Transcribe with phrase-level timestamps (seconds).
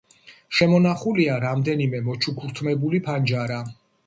[0.59, 3.63] შემონახულია რამდენიმე მოჩუქურთმებული ფანჯარა.